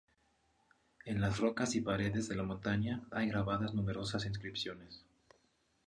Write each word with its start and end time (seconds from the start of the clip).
En 1.05 1.21
las 1.21 1.37
rocas 1.37 1.75
y 1.75 1.81
paredes 1.81 2.27
de 2.27 2.33
la 2.35 2.41
montaña 2.41 3.03
hay 3.11 3.27
grabadas 3.27 3.75
numerosas 3.75 4.25
inscripciones. 4.25 5.05